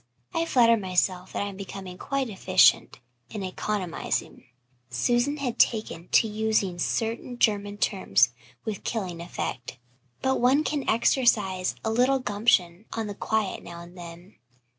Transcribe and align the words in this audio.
I 0.33 0.45
flatter 0.47 0.77
myself 0.77 1.31
that 1.31 1.43
I 1.43 1.49
am 1.49 1.57
becoming 1.57 1.99
quite 1.99 2.27
efficient 2.27 2.99
in 3.29 3.43
economizing" 3.43 4.45
Susan 4.89 5.37
had 5.37 5.59
taken 5.59 6.07
to 6.07 6.27
using 6.27 6.79
certain 6.79 7.37
German 7.37 7.77
terms 7.77 8.31
with 8.65 8.83
killing 8.83 9.21
effect 9.21 9.77
"but 10.23 10.41
one 10.41 10.63
can 10.63 10.89
exercise 10.89 11.75
a 11.85 11.91
little 11.91 12.17
gumption 12.17 12.85
on 12.93 13.05
the 13.05 13.13
quiet 13.13 13.61
now 13.61 13.81
and 13.81 13.95
then. 13.95 14.37